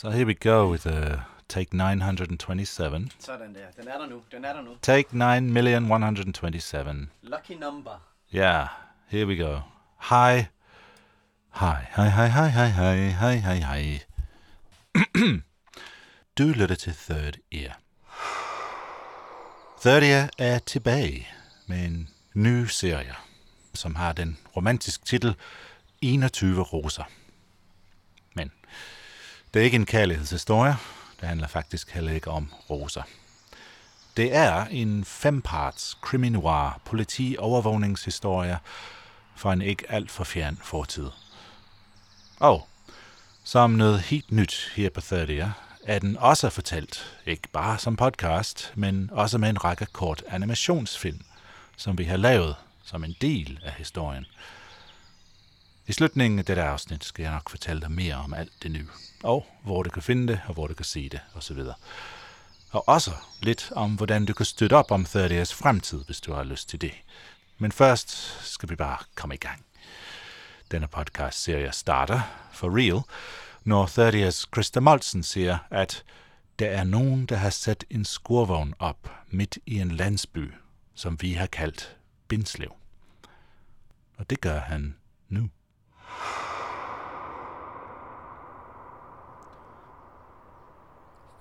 [0.00, 1.16] So here we go with uh,
[1.48, 3.10] take 927.
[3.18, 3.60] Sådan der.
[3.76, 4.22] Den er der nu.
[4.32, 4.76] Den er der nu.
[4.82, 7.08] Take 9,127.
[7.22, 7.90] Lucky number.
[8.34, 8.68] Yeah,
[9.08, 9.60] here we go.
[9.96, 10.46] Hi.
[11.50, 14.00] Hi, hi, hi, hi, hi, hi, hi, hi, hi.
[16.38, 17.78] du lytter til Third Ear.
[19.80, 21.28] Third Ear er tilbage
[21.66, 23.14] med en ny serie,
[23.74, 25.34] som har den romantiske titel
[26.02, 27.04] 21 roser.
[29.58, 30.76] Men det er ikke en kærlighedshistorie.
[31.20, 33.02] Det handler faktisk heller ikke om roser.
[34.16, 38.58] Det er en femparts kriminoir politi-overvågningshistorie
[39.36, 41.06] fra en ikke alt for fjern fortid.
[42.40, 42.68] Og
[43.44, 45.52] som noget helt nyt her på 30
[45.84, 51.20] er den også fortalt, ikke bare som podcast, men også med en række kort animationsfilm,
[51.76, 54.26] som vi har lavet som en del af historien.
[55.88, 58.88] I slutningen af dette afsnit skal jeg nok fortælle dig mere om alt det nye,
[59.22, 61.58] og hvor du kan finde det, og hvor du kan se det, osv.
[62.70, 63.10] Og også
[63.42, 66.80] lidt om, hvordan du kan støtte op om 30'ers fremtid, hvis du har lyst til
[66.80, 66.92] det.
[67.58, 68.10] Men først
[68.52, 69.64] skal vi bare komme i gang.
[70.70, 72.20] Denne podcast-serie starter,
[72.52, 73.02] for real,
[73.64, 76.04] når 30'ers Christa Molsen siger, at
[76.58, 80.52] der er nogen, der har sat en skurvogn op midt i en landsby,
[80.94, 81.96] som vi har kaldt
[82.28, 82.72] Bindslev.
[84.16, 84.96] Og det gør han
[85.28, 85.48] nu.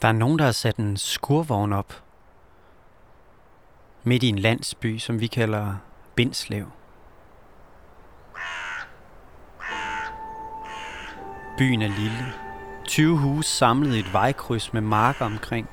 [0.02, 2.04] Der er nogen, der har sat en skurvogn op.
[4.04, 5.76] Midt i en landsby, som vi kalder
[6.16, 6.66] Bindslev.
[11.58, 12.34] Byen er lille.
[12.86, 15.70] 20 huse samlet i et vejkryds med marker omkring.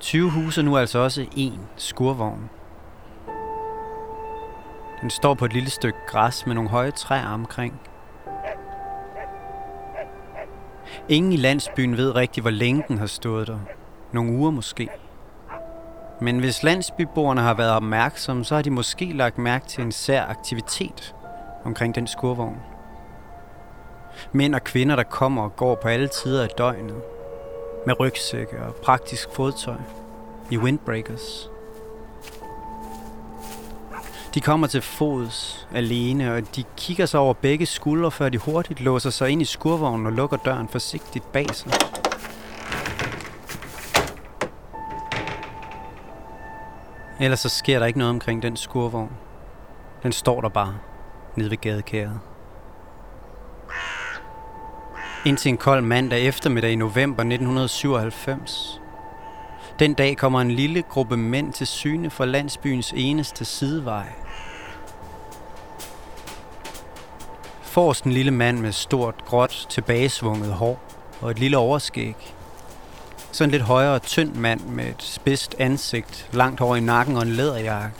[0.00, 2.50] 20 huse er nu altså også en skurvogn.
[5.00, 7.80] Den står på et lille stykke græs med nogle høje træer omkring.
[11.08, 13.58] Ingen i landsbyen ved rigtig, hvor længe den har stået der.
[14.12, 14.88] Nogle uger måske.
[16.20, 20.22] Men hvis landsbyboerne har været opmærksomme, så har de måske lagt mærke til en sær
[20.22, 21.14] aktivitet
[21.64, 22.56] omkring den skurvogn.
[24.32, 27.02] Mænd og kvinder, der kommer og går på alle tider af døgnet.
[27.86, 29.76] Med rygsække og praktisk fodtøj.
[30.50, 31.50] I windbreakers.
[34.34, 38.80] De kommer til fods alene, og de kigger sig over begge skuldre, før de hurtigt
[38.80, 41.72] låser sig ind i skurvognen og lukker døren forsigtigt bag sig.
[47.20, 49.10] Ellers så sker der ikke noget omkring den skurvogn.
[50.02, 50.74] Den står der bare,
[51.36, 52.20] nede ved gadekæret.
[55.26, 58.80] Indtil en kold mandag eftermiddag i november 1997.
[59.78, 64.23] Den dag kommer en lille gruppe mænd til syne fra landsbyens eneste sidevej.
[67.74, 70.80] Forrest en lille mand med stort, gråt, tilbagesvunget hår
[71.20, 72.34] og et lille overskæg.
[73.32, 77.22] Så en lidt højere, tynd mand med et spidst ansigt, langt hår i nakken og
[77.22, 77.96] en læderjakke.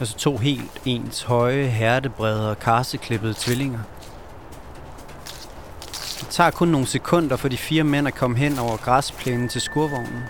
[0.00, 3.80] Og så to helt ens høje, hertebrede og karseklippede tvillinger.
[6.20, 9.60] Det tager kun nogle sekunder for de fire mænd at komme hen over græsplænen til
[9.60, 10.22] skurvognen.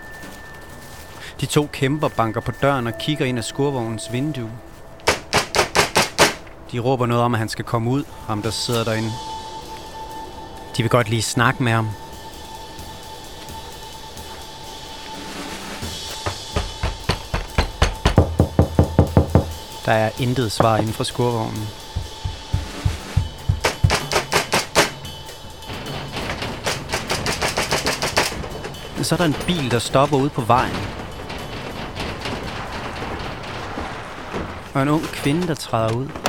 [1.41, 4.51] De to kæmper banker på døren og kigger ind af skurvognens vindue.
[6.71, 9.11] De råber noget om, at han skal komme ud, ham der sidder derinde.
[10.77, 11.89] De vil godt lige snakke med ham.
[19.85, 21.67] Der er intet svar inden for skurvognen.
[29.03, 30.75] Så er der en bil, der stopper ude på vejen.
[34.73, 36.26] Og en ung kvinde, der træder ud.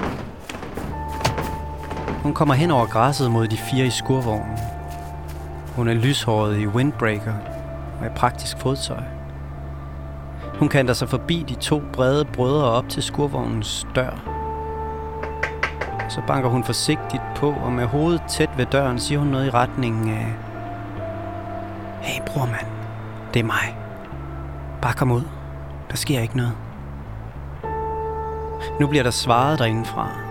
[2.28, 4.58] Hun kommer hen over græsset mod de fire i skurvognen.
[5.76, 7.34] Hun er lyshåret i windbreaker
[8.00, 9.02] og i praktisk fodtøj.
[10.54, 14.10] Hun kanter sig forbi de to brede brødre op til skurvognens dør.
[16.08, 19.50] Så banker hun forsigtigt på, og med hovedet tæt ved døren siger hun noget i
[19.50, 20.34] retningen af
[22.00, 22.66] Hey brormand,
[23.34, 23.76] det er mig.
[24.82, 25.22] Bare kom ud.
[25.90, 26.52] Der sker ikke noget.
[28.80, 30.27] Nu bliver der svaret derindefra.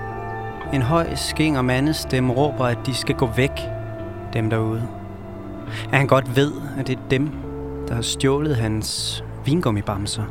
[0.74, 3.52] En høj, skinger mandestemme råber, at de skal gå væk,
[4.34, 4.88] dem derude.
[5.92, 7.30] At han godt ved, at det er dem,
[7.88, 10.24] der har stjålet hans vingummibamser.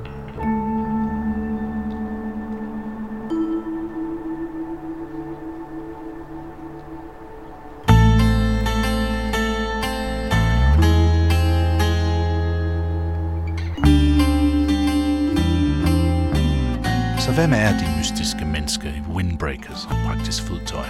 [17.26, 20.86] Så hvem er de mystiske mennesker i windbreakers og praktisk fodtøj?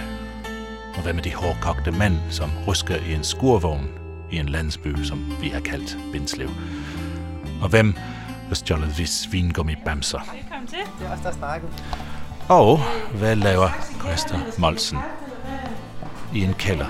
[0.95, 3.89] Og hvad med de hårdkogte mænd, som rusker i en skurvogn
[4.31, 6.49] i en landsby, som vi har kaldt Bindslev?
[7.61, 7.95] Og hvem
[8.47, 10.19] har stjålet vis vingummi bamser?
[10.33, 10.77] Velkommen til.
[10.99, 11.69] Det er også der snakket.
[12.49, 12.79] Og
[13.13, 13.69] hvad laver
[13.99, 14.97] Christa Molsen
[16.33, 16.87] i en kælder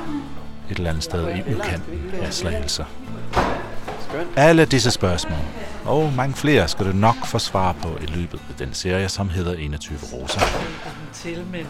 [0.69, 2.85] et eller andet sted i udkanten af Slagelse?
[4.35, 5.39] Alle disse spørgsmål
[5.87, 9.29] og mange flere skal du nok få svar på i løbet af den serie, som
[9.29, 10.41] hedder 21 Roser.
[11.13, 11.67] Til, men...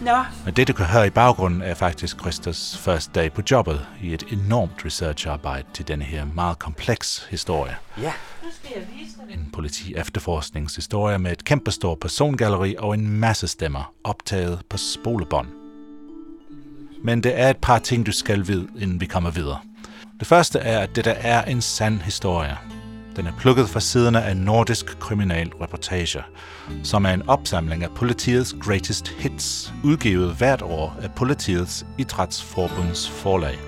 [0.00, 3.86] Nå, Men det, du kan høre i baggrunden, er faktisk Christas første dag på jobbet
[4.02, 7.76] i et enormt researcharbejde til denne her meget kompleks historie.
[8.00, 8.12] Ja.
[8.42, 9.34] nu skal jeg vise dig det.
[9.34, 15.48] En politi-efterforskningshistorie med et kæmpestort persongalleri og en masse stemmer optaget på spolebånd.
[17.04, 19.58] Men det er et par ting, du skal vide, inden vi kommer videre.
[20.18, 22.73] Det første er, at det der er en sand historie.
[23.16, 26.22] Den er plukket fra siderne af Nordisk Kriminal Reportage,
[26.82, 33.58] som er en opsamling af politiets greatest hits, udgivet hvert år af politiets idrætsforbunds forlag.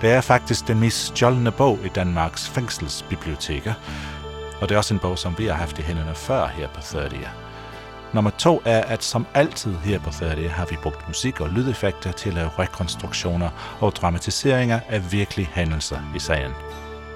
[0.00, 3.74] Det er faktisk den mest stjålne bog i Danmarks fængselsbiblioteker,
[4.60, 6.80] og det er også en bog, som vi har haft i hænderne før her på
[6.80, 7.10] 30.
[8.12, 12.12] Nummer to er, at som altid her på 30 har vi brugt musik og lydeffekter
[12.12, 16.52] til at lave rekonstruktioner og dramatiseringer af virkelige hændelser i sagen.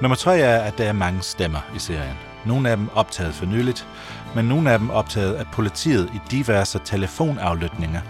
[0.01, 2.17] Nummer tre er, at der er mange stemmer i serien.
[2.47, 3.87] Nogle af dem optaget for nyligt,
[4.35, 8.01] men nogle af dem optaget af politiet i diverse telefonaflytninger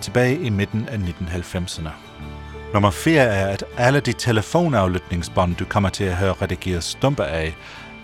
[0.00, 1.88] tilbage i midten af 1990'erne.
[2.72, 7.56] Nummer 4 er, at alle de telefonaflytningsbånd, du kommer til at høre redigeret stumper af,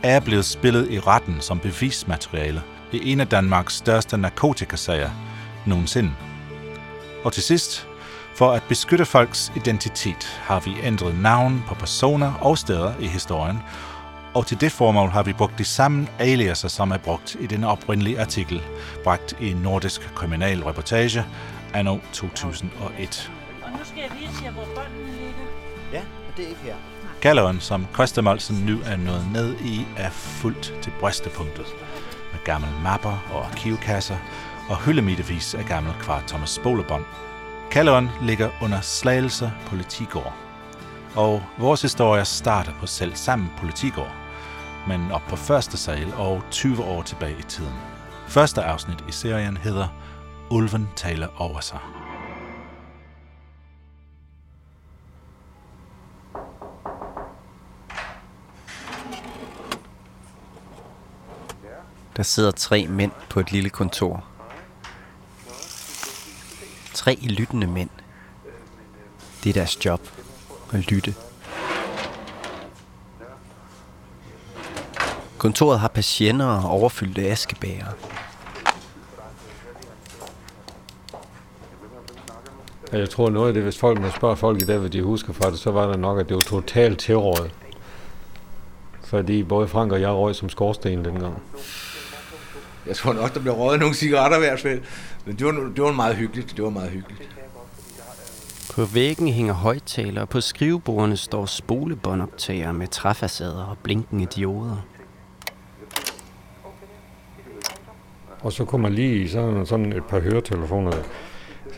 [0.02, 2.62] er blevet spillet i retten som bevismateriale
[2.93, 5.11] i en af Danmarks største narkotikasager
[5.67, 6.11] nogensinde.
[7.25, 7.88] Og til sidst,
[8.38, 13.58] for at beskytte folks identitet, har vi ændret navn på personer og steder i historien,
[14.35, 17.64] og til det formål har vi brugt de samme aliaser, som er brugt i den
[17.64, 18.62] oprindelige artikel,
[19.05, 21.25] bragt i Nordisk Kriminal Reportage
[21.75, 23.31] anno 2001.
[23.62, 25.44] Og nu skal jeg vise jer, hvor båndene ligger.
[25.93, 26.75] Ja, og det er ikke her.
[27.20, 31.67] Galleren, som Christemolsen nu er nået ned i, er fuldt til brystepunktet.
[32.32, 34.17] Med gamle mapper og arkivkasser
[34.69, 37.05] og hyldemetervis af gammel kvart Thomas Spolebånd.
[37.70, 40.35] Kalderen ligger under Slagelse Politigård.
[41.17, 44.12] Og vores historie starter på selv samme politigård,
[44.87, 47.75] men op på første sal og 20 år tilbage i tiden.
[48.29, 49.88] Første afsnit i serien hedder
[50.50, 51.79] Ulven taler over sig.
[62.17, 64.38] Der sidder tre mænd på et lille kontor.
[67.09, 67.91] Tre lyttende mænd.
[69.45, 70.01] Det er deres job.
[70.73, 71.15] At lytte.
[75.39, 77.87] Kontoret har patienter og overfyldte askebæger.
[82.93, 85.33] Jeg tror noget af det, hvis folk man spørger folk i dag, hvad de husker
[85.33, 87.49] fra det, så var det nok, at det var totalt terror.
[89.05, 91.43] Fordi både Frank og jeg røg som skorsten dengang.
[92.88, 94.81] Jeg tror nok, der blev røget nogle cigaretter i hvert fald.
[95.25, 96.56] Men det var, det var meget hyggeligt.
[96.56, 97.38] Det var meget hyggeligt.
[98.75, 104.87] På væggen hænger højtalere, og på skrivebordene står spolebåndoptagere med træfacader og blinkende dioder.
[108.40, 110.93] Og så kunne man lige sådan, sådan et par høretelefoner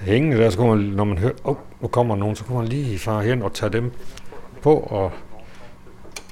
[0.00, 2.68] hængende der, så kunne man, når man hører, oh, nu kommer nogen, så kunne man
[2.68, 3.92] lige fare hen og tage dem
[4.62, 5.12] på, og,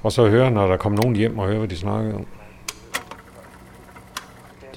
[0.03, 2.27] og så høre, når der kom nogen hjem og høre, hvad de snakkede om.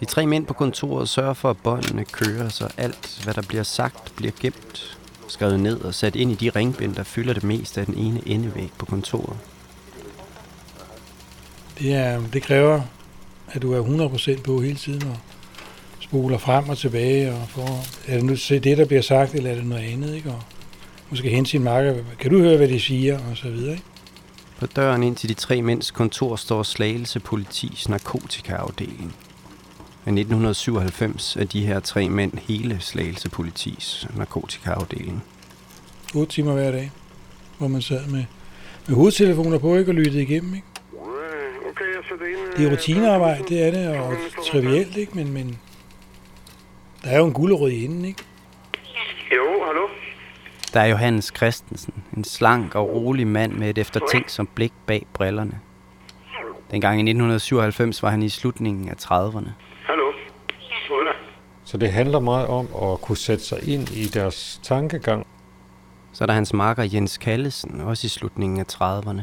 [0.01, 3.63] De tre mænd på kontoret sørger for, at båndene kører, så alt, hvad der bliver
[3.63, 7.79] sagt, bliver gemt, skrevet ned og sat ind i de ringbind, der fylder det meste
[7.79, 9.37] af den ene endevæg på kontoret.
[11.79, 12.81] Det, er, det kræver,
[13.51, 15.17] at du er 100% på hele tiden og
[15.99, 17.33] spoler frem og tilbage.
[17.33, 17.67] Og for,
[18.07, 20.15] er det nu se det, der bliver sagt, eller er det noget andet?
[20.15, 20.29] Ikke?
[20.29, 20.43] Og
[21.09, 21.95] måske hen sin marker.
[22.19, 23.19] Kan du høre, hvad de siger?
[23.31, 23.71] Og så videre.
[23.71, 23.83] Ikke?
[24.59, 29.15] På døren ind til de tre mænds kontor står Slagelse Politis narkotikaafdeling.
[30.05, 35.23] I 1997 er de her tre mænd hele Slagelse Politis narkotikaafdeling.
[36.15, 36.91] 8 timer hver dag,
[37.57, 38.25] hvor man sad med,
[38.87, 39.91] med hovedtelefoner på ikke?
[39.91, 40.55] og lyttede igennem.
[40.55, 40.67] Ikke?
[41.71, 42.57] Okay, jeg sætter ind.
[42.57, 44.13] Det er rutinearbejde, det er det, og
[44.51, 45.11] trivielt, ikke?
[45.15, 45.59] Men, men
[47.03, 48.23] der er jo en gulerod i enden, ikke?
[49.35, 49.87] Jo, hallo?
[50.73, 55.59] Der er Johannes Christensen, en slank og rolig mand med et eftertænksomt blik bag brillerne.
[56.71, 59.49] Dengang i 1997 var han i slutningen af 30'erne.
[61.71, 65.27] Så det handler meget om at kunne sætte sig ind i deres tankegang.
[66.13, 69.21] Så er der hans makker Jens Kallesen, også i slutningen af 30'erne.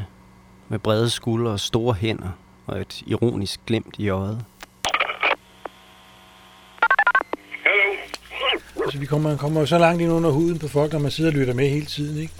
[0.69, 2.29] Med brede skuldre og store hænder
[2.67, 4.45] og et ironisk glimt i øjet.
[7.63, 7.93] Hallo?
[8.83, 11.29] Altså, vi kommer, kommer jo så langt ind under huden på folk, når man sidder
[11.31, 12.33] og lytter med hele tiden, ikke?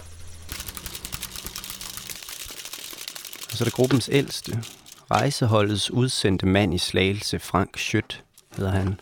[3.50, 4.62] Og så er der gruppens ældste,
[5.10, 8.24] rejseholdets udsendte mand i Slagelse, Frank Schødt,
[8.56, 9.00] hedder han.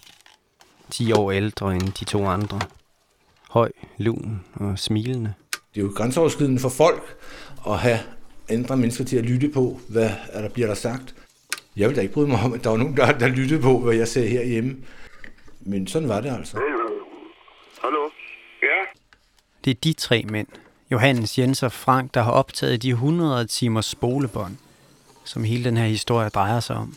[0.90, 2.61] 10 år ældre end de to andre.
[3.50, 5.35] Høj, lun og smilende.
[5.75, 7.16] Det er jo grænseoverskridende for folk
[7.68, 7.99] at have
[8.50, 11.14] andre mennesker til at lytte på, hvad er der bliver der sagt.
[11.76, 13.78] Jeg vil da ikke bryde mig om, at der var nogen, der, der lyttede på,
[13.78, 14.76] hvad jeg sagde herhjemme.
[15.61, 16.57] Men sådan var det altså.
[17.83, 18.11] Hallo?
[18.62, 18.99] Ja?
[19.64, 20.47] Det er de tre mænd,
[20.90, 24.57] Johannes, Jens og Frank, der har optaget de 100 timers spolebånd,
[25.25, 26.97] som hele den her historie drejer sig om.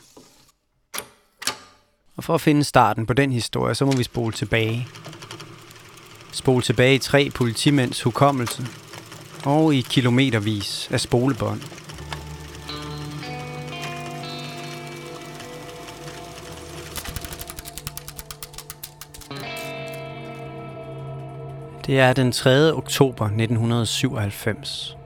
[2.18, 4.88] Og for at finde starten på den historie, så må vi spole tilbage.
[6.32, 8.68] Spole tilbage i tre politimænds hukommelse
[9.46, 11.62] og i kilometervis af spolebånd.
[21.86, 22.74] Det er den 3.
[22.74, 24.98] oktober 1997.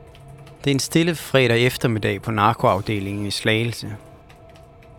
[0.63, 3.95] Det er en stille fredag eftermiddag på narkoafdelingen i Slagelse.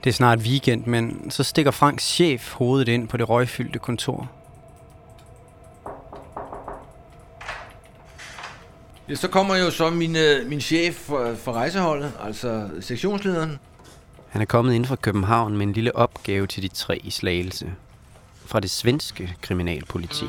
[0.06, 4.30] Det er snart weekend, men så stikker Franks chef hovedet ind på det røgfyldte kontor.
[9.08, 13.58] Ja, så kommer jo så min, øh, min chef for, for rejseholdet, altså sektionslederen.
[14.28, 17.72] Han er kommet ind fra København med en lille opgave til de tre i Slagelse.
[18.46, 20.24] Fra det svenske kriminalpoliti.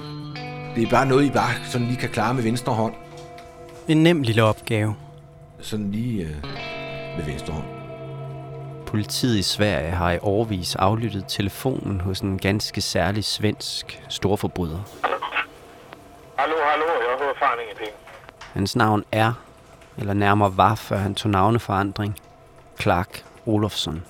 [0.76, 2.94] Det er bare noget, I bare sådan lige kan klare med venstre hånd.
[3.88, 4.96] En nem lille opgave.
[5.62, 6.44] Sådan lige øh,
[7.18, 7.77] med venstre hånd.
[8.88, 14.80] Politiet i Sverige har i årvis aflyttet telefonen hos en ganske særlig svensk storforbryder.
[16.38, 17.98] Hallo, hallo, jeg hører fan ingenting.
[18.54, 19.34] Hans navn er,
[19.98, 22.16] eller nærmere var, før han tog navneforandring,
[22.82, 24.04] Clark Olofsson.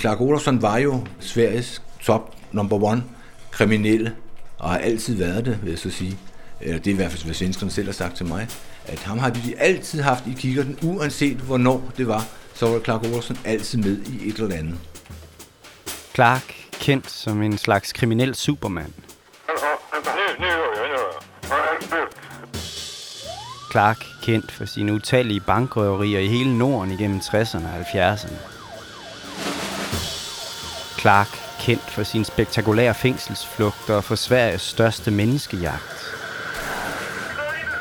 [0.00, 3.04] Clark Olofsson var jo Sveriges top number one
[3.50, 4.14] kriminelle,
[4.58, 6.18] og har altid været det, vil jeg så sige.
[6.60, 8.48] Eller det er i hvert fald, hvad svenskerne selv har sagt til mig,
[8.86, 12.24] at ham har de altid haft i kikkerten, uanset hvornår det var,
[12.58, 14.78] så var Clark Olofsson altid med i et eller andet.
[16.14, 18.92] Clark, kendt som en slags kriminel supermand.
[20.40, 20.46] Nu
[23.70, 28.34] Clark, kendt for sine utallige bankrøverier i hele Norden igennem 60'erne og 70'erne.
[31.00, 36.14] Clark, kendt for sin spektakulære fængselsflugt og for Sveriges største menneskejagt.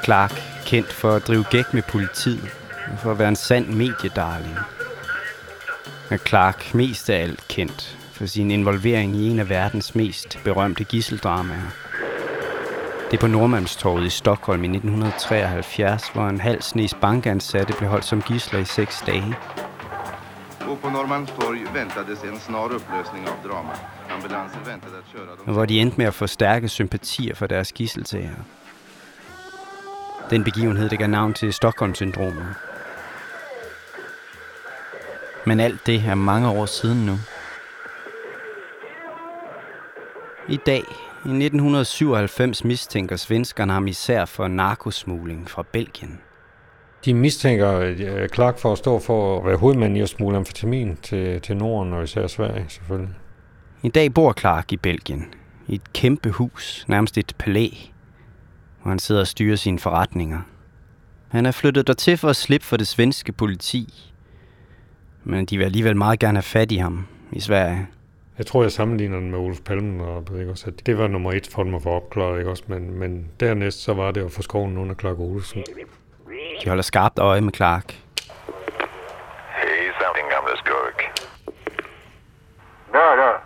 [0.03, 2.56] Clark, kendt for at drive gæk med politiet
[2.97, 4.57] for at være en sand mediedarling.
[6.11, 10.83] Og Clark mest af alt kendt for sin involvering i en af verdens mest berømte
[10.83, 11.71] gisseldramaer.
[13.11, 18.05] Det er på Nordmandstorvet i Stockholm i 1973, hvor en halv snes bankansatte blev holdt
[18.05, 19.35] som gisler i seks dage.
[20.69, 23.79] Och på Norrmalmstorg väntades en snar upplösning av dramat.
[24.09, 27.47] Ambulanser väntade att köra og de hvor de endte med at få stærke sympatier for
[27.47, 28.35] deres gisseltager.
[30.29, 32.55] Den begivenhed, der gav navn til Stockholm-syndromet.
[35.47, 37.17] Men alt det er mange år siden nu.
[40.49, 40.83] I dag,
[41.25, 46.19] i 1997, mistænker svenskerne ham især for narkosmugling fra Belgien.
[47.05, 50.97] De mistænker øh, Clark for at stå for at være hovedmand i at smule amfetamin
[50.97, 53.15] til, til Norden og især Sverige selvfølgelig.
[53.83, 55.33] I dag bor Clark i Belgien,
[55.67, 57.69] i et kæmpe hus, nærmest et palæ,
[58.81, 60.39] hvor han sidder og styrer sine forretninger.
[61.27, 64.13] Han er flyttet dertil for at slippe for det svenske politi,
[65.27, 67.87] men de vil alligevel meget gerne have fat i ham i Sverige.
[68.37, 71.31] Jeg tror, jeg sammenligner den med Olof Palmen, og ikke også, at det var nummer
[71.31, 72.63] et for dem at få opklaret, ikke også?
[72.67, 75.63] Men, men dernæst så var det at få skoven under Clark Olsen.
[76.63, 77.99] De holder skarpt øje med Clark.
[79.51, 80.99] Hejsan din gamle skurk.
[82.93, 83.37] Där, där.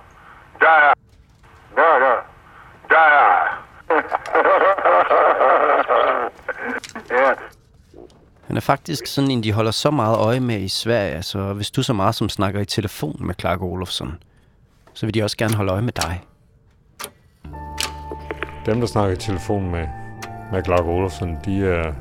[0.59, 0.93] Där.
[1.75, 2.19] Där, där.
[2.89, 3.11] Där.
[3.13, 4.71] ja.
[8.51, 11.72] Han er faktisk sådan en, de holder så meget øje med i Sverige, så hvis
[11.72, 14.24] du så meget som snakker i telefon med Clark Olofsson,
[14.93, 16.22] så vil de også gerne holde øje med dig.
[18.65, 19.88] Dem, der snakker i telefon med,
[20.51, 21.93] med Clark Olofsen, de er,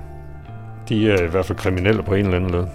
[0.88, 2.66] de er i hvert fald kriminelle på en eller anden led.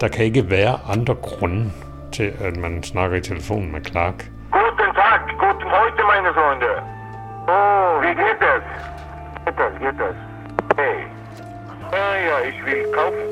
[0.00, 1.70] Der kan ikke være andre grunde
[2.12, 4.30] til, at man snakker i telefon med Clark.
[4.52, 6.72] Guten Tag, guten heute, meine Freunde.
[7.48, 8.64] Oh, wie geht es?
[9.44, 10.16] Geht es, geht es.
[10.76, 11.13] Hey.
[12.28, 13.24] Ja, ich will kaufen.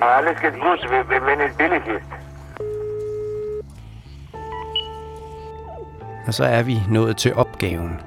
[0.00, 2.10] Alles geht gut, wenn wenn es billig ist.
[6.26, 8.00] Og så er vi nået til opgaven.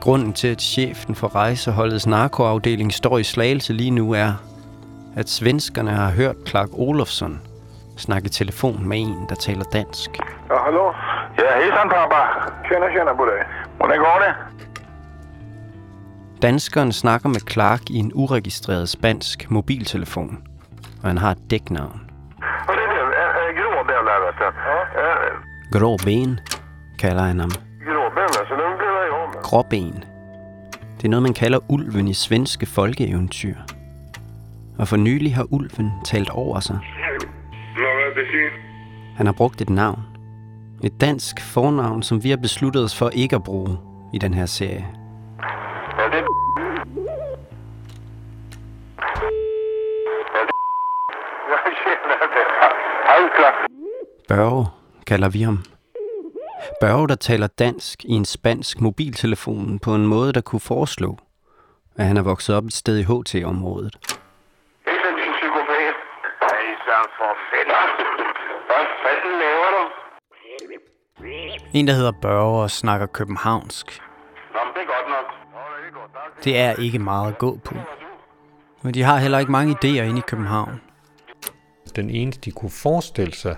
[0.00, 4.32] Grunden til, at chefen for rejseholdets narkoafdeling står i slagelse lige nu er,
[5.16, 7.40] at svenskerne har hørt Clark Olofsson
[7.96, 10.10] snakke telefon med en, der taler dansk.
[10.50, 10.84] Ja, hallo?
[11.38, 12.20] Ja, hejsan pappa.
[12.68, 13.40] Tjena, tjena på dig.
[13.76, 14.32] Hvordan går det?
[16.42, 20.38] Danskeren snakker med Clark i en uregistreret spansk mobiltelefon,
[21.02, 22.00] og han har et dæknavn.
[23.56, 24.48] Gråben där vet du.
[25.04, 26.40] Äh, Gråben,
[26.98, 27.50] kalder han ham.
[27.84, 29.42] gråben den med.
[29.42, 30.04] Gråben.
[30.96, 33.56] Det er noget, man kalder ulven i svenske folkeeventyr.
[34.78, 36.78] Og for nylig har ulven talt over sig.
[39.16, 40.02] Han har brugt et navn.
[40.84, 43.78] Et dansk fornavn, som vi har besluttet os for ikke at bruge
[44.12, 45.01] i den her serie.
[54.28, 54.66] Børge
[55.06, 55.58] kalder vi ham.
[56.80, 61.18] Børge, der taler dansk i en spansk mobiltelefon på en måde, der kunne foreslå,
[61.96, 63.96] at han er vokset op et sted i HT-området.
[64.86, 65.94] Hejsan din psykopat.
[66.40, 67.68] Hejsan for fedt.
[68.68, 69.82] Hvad fanden laver du?
[71.74, 73.86] En, der hedder Børge og snakker københavnsk.
[73.86, 74.02] Det
[74.54, 75.26] er godt nok.
[75.52, 76.44] Nå, det er godt nok.
[76.44, 77.74] Det er ikke meget at gå på.
[78.82, 80.80] Men de har heller ikke mange idéer inde i København.
[81.96, 83.56] Den eneste, de kunne forestille sig,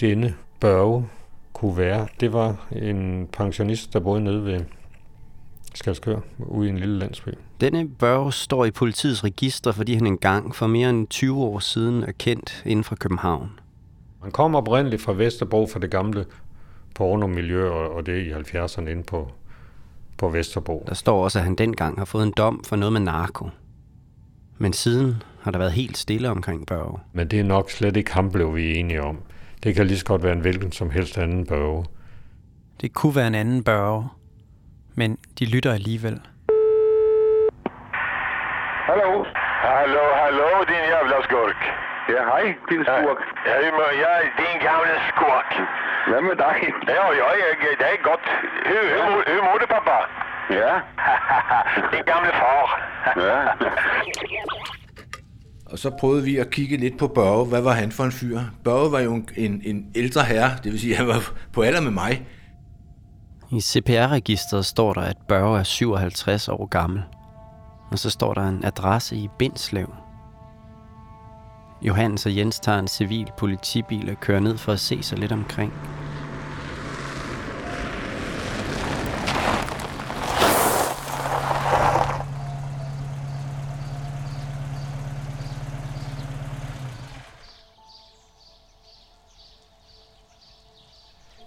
[0.00, 1.08] denne børge
[1.52, 4.60] kunne være, det var en pensionist, der boede nede ved
[5.74, 7.28] Skalskør, ude i en lille landsby.
[7.60, 12.02] Denne Børge står i politiets register, fordi han engang for mere end 20 år siden
[12.02, 13.50] er kendt inden for København.
[14.22, 16.24] Han kom oprindeligt fra Vesterbro, fra det gamle
[16.94, 19.30] pornomiljø, og og det i 70'erne inde på,
[20.16, 20.84] på Vesterbro.
[20.88, 23.48] Der står også, at han dengang har fået en dom for noget med narko.
[24.62, 26.98] Men siden har der været helt stille omkring Børge.
[27.12, 29.16] Men det er nok slet ikke ham, blev vi enige om.
[29.62, 31.84] Det kan lige så godt være en hvilken som helst anden børge.
[32.80, 34.08] Det kunne være en anden Børge,
[34.94, 36.20] men de lytter alligevel.
[38.88, 39.10] Hallo?
[39.68, 41.60] Hallo, hallo, din jävla skurk.
[42.14, 43.20] Ja, hej, din skurk.
[43.48, 45.50] Ja, ja, ja din gamle skurk.
[46.10, 46.56] Hvem er dig?
[46.96, 47.48] Ja, ja, ja,
[47.80, 48.24] det er godt.
[49.30, 49.96] Hur mår du, pappa?
[50.60, 50.72] Ja.
[51.92, 52.66] din gamle far.
[53.16, 53.38] ja.
[55.72, 57.46] Og så prøvede vi at kigge lidt på Børge.
[57.46, 58.40] Hvad var han for en fyr?
[58.64, 61.62] Børge var jo en, en, en ældre herre, det vil sige, at han var på
[61.62, 62.26] alder med mig.
[63.50, 67.02] I CPR-registret står der, at Børge er 57 år gammel.
[67.90, 69.94] Og så står der en adresse i Bindslev.
[71.82, 75.32] Johannes og Jens tager en civil politibil og kører ned for at se sig lidt
[75.32, 75.72] omkring.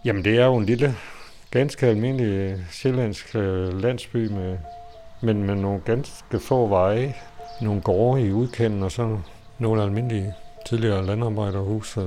[0.05, 0.95] Jamen, det er jo en lille,
[1.51, 4.57] ganske almindelig øh, sjællandsk øh, landsby, med,
[5.21, 7.13] men med nogle ganske få veje,
[7.61, 9.17] nogle gårde i udkanten, og så
[9.59, 10.33] nogle almindelige
[10.65, 11.97] tidligere landarbejderhus.
[11.97, 12.03] øh.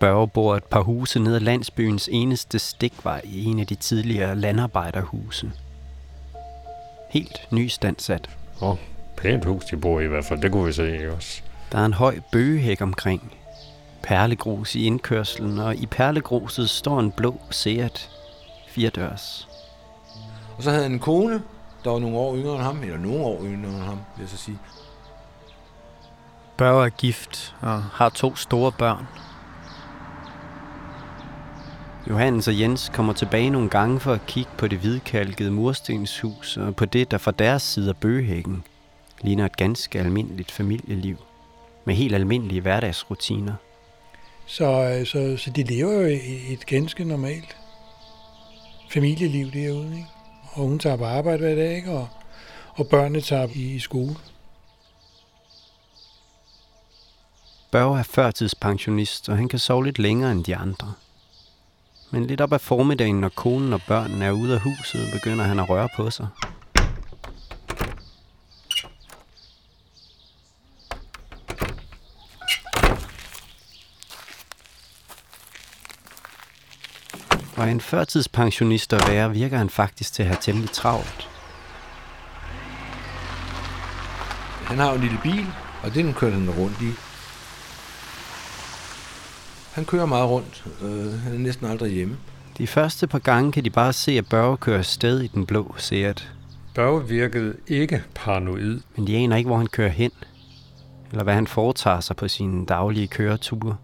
[0.00, 4.36] Børge bor et par huse ned ad landsbyens eneste stikvej i en af de tidligere
[4.36, 5.50] landarbejderhuse.
[7.10, 8.30] Helt nystandsat.
[8.60, 8.78] Og
[9.16, 11.42] pænt hus, de bor i i hvert fald, det kunne vi se også.
[11.72, 13.32] Der er en høj bøgehæk omkring.
[14.06, 18.10] Perlegrus i indkørslen, og i perlegruset står en blå Seat
[18.68, 19.48] firedørs.
[20.56, 21.42] Og så havde han en kone,
[21.84, 24.28] der var nogle år yngre end ham, eller nogle år yngre end ham, vil jeg
[24.28, 24.58] så sige.
[26.56, 29.06] Børge er gift og har to store børn.
[32.08, 36.76] Johannes og Jens kommer tilbage nogle gange for at kigge på det hvidkalkede murstenshus og
[36.76, 38.64] på det, der fra deres side af bøgehækken
[39.20, 41.16] ligner et ganske almindeligt familieliv
[41.84, 43.52] med helt almindelige hverdagsrutiner.
[44.46, 47.56] Så, øh, så, så de lever jo et ganske normalt
[48.90, 49.96] familieliv derude.
[49.96, 50.08] Ikke?
[50.52, 51.92] Og hun tager på arbejde hver dag, ikke?
[51.92, 52.08] Og,
[52.74, 54.16] og børnene tager i, i skole.
[57.70, 60.92] Børge er førtidspensionist, og han kan sove lidt længere end de andre.
[62.10, 65.58] Men lidt op ad formiddagen, når konen og børnene er ude af huset, begynder han
[65.58, 66.26] at røre på sig.
[77.56, 81.28] Og en førtidspensionist at være, virker han faktisk til at have temmelig travlt.
[84.66, 85.46] Han har en lille bil,
[85.82, 86.90] og den kører han rundt i.
[89.74, 90.64] Han kører meget rundt.
[90.82, 92.16] Øh, han er næsten aldrig hjemme.
[92.58, 95.74] De første par gange kan de bare se, at Børge kører afsted i den blå
[95.78, 96.32] Seat.
[96.74, 98.80] Børge virkede ikke paranoid.
[98.96, 100.10] Men de aner ikke, hvor han kører hen.
[101.10, 103.76] Eller hvad han foretager sig på sine daglige køreture.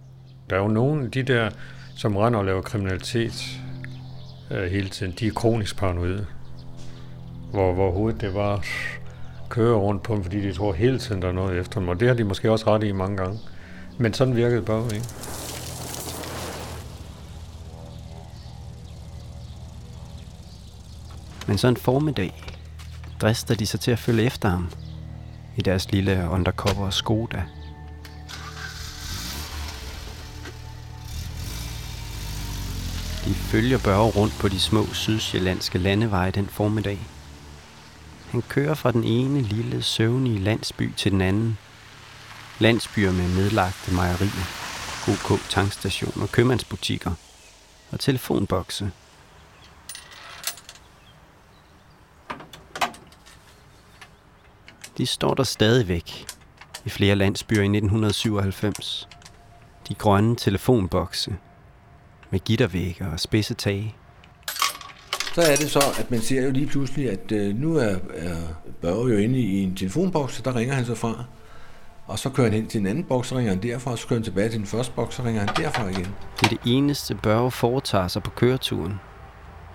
[0.51, 1.51] Der er jo nogle af de der,
[1.97, 3.61] som render og laver kriminalitet
[4.51, 6.27] øh, hele tiden, de er kronisk paranoide.
[7.51, 8.61] Hvor, hvor hovedet det bare
[9.49, 11.89] kører rundt på dem, fordi de tror hele tiden, der er noget efter dem.
[11.89, 13.39] Og det har de måske også ret i mange gange.
[13.99, 15.07] Men sådan virkede bare, ikke.
[21.47, 22.45] Men så en formiddag,
[23.21, 24.71] drister de sig til at følge efter ham
[25.57, 27.43] i deres lille undercover Skoda.
[33.25, 36.99] De følger Børge rundt på de små sydsjællandske landeveje den formiddag.
[38.31, 41.59] Han kører fra den ene lille, søvnige landsby til den anden.
[42.59, 44.47] Landsbyer med nedlagte mejerier,
[45.09, 47.13] OK tankstationer, købmandsbutikker
[47.91, 48.91] og telefonbokse.
[54.99, 56.27] De står der stadigvæk
[56.85, 59.09] i flere landsbyer i 1997.
[59.89, 61.37] De grønne telefonbokse
[62.33, 63.95] med gittervægge og spidse tage.
[65.35, 68.37] Så er det så, at man ser jo lige pludselig, at øh, nu er, er
[68.81, 71.25] Børge jo inde i en telefonboks, der ringer han så fra.
[72.07, 74.19] Og så kører han hen til en anden boks, ringer han derfra, og så kører
[74.19, 76.15] han tilbage til den første boks, så ringer han derfra igen.
[76.41, 79.01] Det er det eneste, Børge foretager sig på køreturen.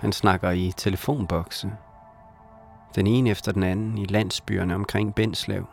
[0.00, 1.70] Han snakker i telefonbokse.
[2.94, 5.66] Den ene efter den anden i landsbyerne omkring Benslev.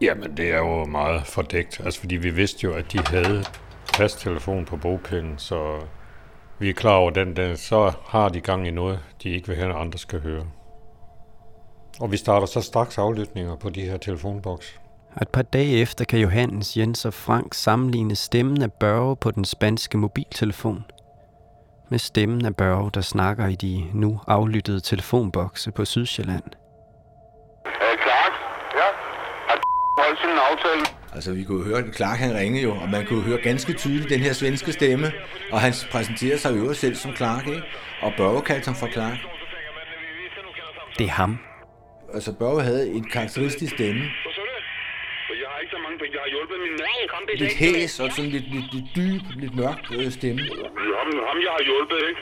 [0.00, 1.80] Jamen, det er jo meget fordækt.
[1.84, 3.44] Altså, fordi vi vidste jo, at de havde
[3.96, 5.80] fasttelefon på bogpælen, så
[6.58, 9.56] vi er klar over den, den, så har de gang i noget, de ikke vil
[9.56, 10.46] have, at andre skal høre.
[12.00, 14.80] Og vi starter så straks aflytninger på de her telefonboks.
[15.14, 19.30] Og et par dage efter kan Johannes, Jens og Frank sammenligne stemmen af Børge på
[19.30, 20.84] den spanske mobiltelefon
[21.90, 26.44] med stemmen af Børge, der snakker i de nu aflyttede telefonbokse på Sydsjælland.
[27.66, 28.32] Øh, Clark?
[28.74, 28.88] Ja?
[29.48, 29.58] Har
[29.98, 30.93] holdt sin aftale?
[31.14, 34.10] Altså, vi kunne høre, at Clark han ringede jo, og man kunne høre ganske tydeligt
[34.10, 35.12] den her svenske stemme,
[35.52, 37.62] og han præsenterer sig jo selv som Clark, ikke?
[38.00, 39.18] Og Børge kaldte ham for Clark.
[40.98, 41.38] Det er ham.
[42.14, 44.00] Altså, Børge havde en karakteristisk stemme.
[44.00, 44.40] Hvad så
[45.28, 45.40] det?
[45.42, 46.12] Jeg har ikke så mange penge.
[46.16, 46.94] Jeg har hjulpet min mor.
[47.42, 50.42] Lidt hæs og sådan lidt, lidt, lidt dyb, lidt mørk øh, stemme.
[51.00, 52.20] Ham, ham jeg har hjulpet, ikke?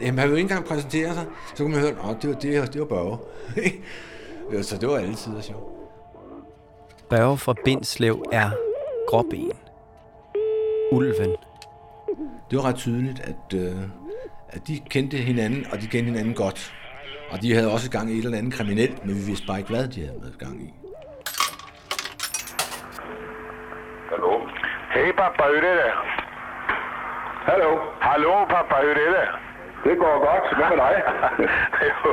[0.00, 1.26] Jamen, han ville jo ikke engang præsentere sig.
[1.54, 3.18] Så kunne man høre, at det var, det, det var Børge.
[4.68, 5.79] Så det var alle tider sjovt.
[7.10, 8.50] Børge fra Bindslev er
[9.08, 9.52] gråben.
[10.92, 11.32] Ulven.
[12.50, 13.82] Det var ret tydeligt, at, øh,
[14.48, 16.74] at de kendte hinanden, og de kendte hinanden godt.
[17.32, 19.70] Og de havde også gang i et eller andet kriminelt, men vi vidste bare ikke,
[19.74, 20.70] hvad de havde været gang i.
[24.10, 24.32] Hallo?
[24.94, 25.92] Hej pappa, det?
[27.48, 27.70] Hallo?
[28.06, 29.28] Hallå pappa, är det?
[29.84, 30.44] Det går godt.
[30.58, 30.94] Hvad med dig?
[31.90, 32.08] jo.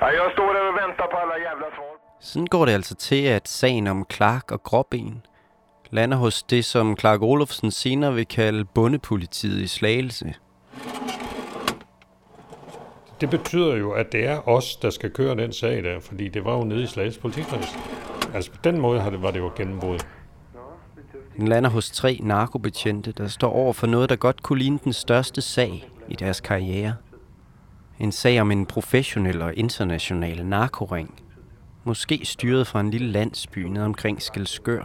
[0.00, 1.93] Jeg står der og venter på alla jävla svar.
[2.24, 5.22] Sådan går det altså til, at sagen om Clark og Gråben
[5.90, 10.34] lander hos det, som Clark Olofsen senere vil kalde bundepolitiet i Slagelse.
[13.20, 16.44] Det betyder jo, at det er os, der skal køre den sag der, fordi det
[16.44, 17.68] var jo nede i Slagelse politikreds.
[18.34, 19.98] Altså på den måde har det, var det jo gennembrud.
[21.36, 24.92] Den lander hos tre narkobetjente, der står over for noget, der godt kunne ligne den
[24.92, 26.94] største sag i deres karriere.
[27.98, 31.23] En sag om en professionel og international narkoring.
[31.84, 34.82] Måske styret fra en lille landsby nede omkring Skelskør.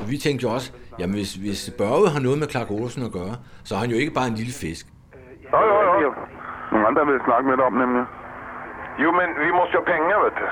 [0.00, 3.12] Og vi tænkte jo også, jamen hvis, hvis Børge har noget med Clark Olsen at
[3.12, 4.86] gøre, så er han jo ikke bare en lille fisk.
[5.52, 6.10] Jo, jo, jo.
[6.72, 8.04] Nogle andre vil snakke med dig om, nemlig.
[9.02, 10.46] Jo, men vi måste jo penge, vet du.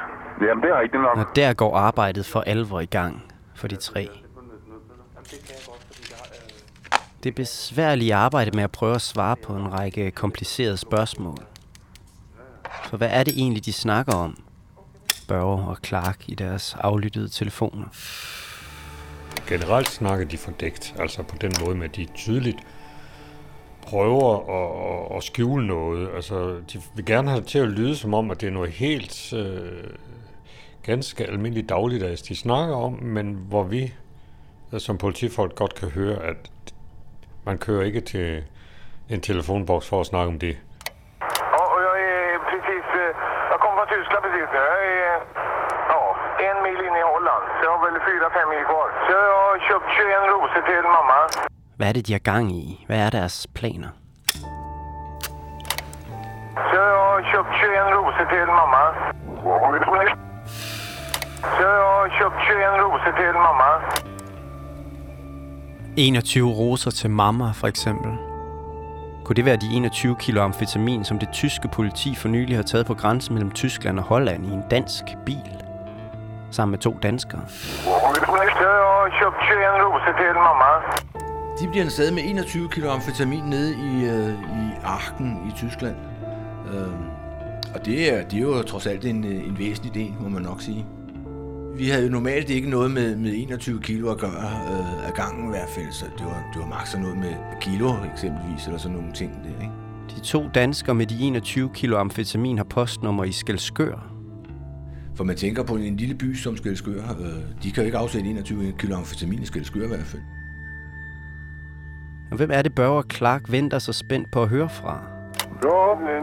[0.46, 1.18] Jamen, det er rigtigt nok.
[1.18, 3.24] Og der går arbejdet for alvor i gang
[3.54, 4.08] for de tre.
[7.24, 11.38] Det besværlige arbejde med at prøve at svare på en række komplicerede spørgsmål.
[12.84, 14.36] For hvad er det egentlig, de snakker om?
[15.28, 17.86] Spørger og Clark i deres aflyttede telefoner.
[19.48, 22.58] Generelt snakker de fordækt, altså på den måde med, at de tydeligt
[23.82, 26.10] prøver at, at, skjule noget.
[26.14, 26.34] Altså,
[26.72, 29.32] de vil gerne have det til at lyde som om, at det er noget helt
[29.32, 29.90] øh,
[30.82, 33.94] ganske almindeligt dagligdags, de snakker om, men hvor vi
[34.72, 36.50] øh, som politifolk godt kan høre, at
[37.44, 38.44] man kører ikke til
[39.08, 40.56] en telefonboks for at snakke om det.
[41.54, 42.86] Ja, och jag är precis...
[43.02, 43.14] eh,
[43.52, 44.58] Jag kom från Tyskland precis nu.
[44.58, 45.20] Jag är
[45.94, 46.02] ja,
[46.48, 47.44] en mil in i Holland.
[47.60, 47.66] Så
[48.52, 48.88] mil kvar.
[49.06, 51.18] Så jag har köpt 21 rosor till mamma.
[51.76, 52.84] Hvad er det, de har gang i?
[52.86, 53.90] Hvad er deres planer?
[56.70, 58.84] Så jag har köpt 21 rosor till mamma.
[61.56, 63.70] Så jag har köpt 21 rosor till mamma.
[65.96, 68.10] 21 roser til mamma, for eksempel.
[69.24, 72.86] Kunne det være de 21 kilo amfetamin, som det tyske politi for nylig har taget
[72.86, 75.67] på grænsen mellem Tyskland og Holland i en dansk bil?
[76.50, 77.40] Sammen med to danskere.
[77.48, 80.70] Så jag har köpt 21 rosor till mamma.
[81.60, 85.96] De bliver stadig med 21 kg amfetamin nede i, øh, i Arken i Tyskland.
[86.72, 86.88] Øh,
[87.74, 90.42] og det er, det er jo trods alt en, øh, en væsentlig del, må man
[90.42, 90.86] nok sige.
[91.76, 95.46] Vi havde jo normalt ikke noget med, med 21 kilo at gøre øh, af gangen
[95.46, 98.96] i hvert fald, så det var, det var maks noget med kilo eksempelvis, eller sådan
[98.96, 99.72] nogle ting der, ikke?
[100.16, 104.17] De to danskere med de 21 kilo amfetamin har postnummer i Skelskør.
[105.18, 108.26] For man tænker på en lille by som Skelskør, øh, de kan jo ikke afsætte
[108.28, 110.24] 21 kilo amfetamin i Skelskør i hvert fald.
[112.30, 114.94] Og hvem er det, Børge og Clark venter så spændt på at høre fra?
[115.68, 115.78] Ja,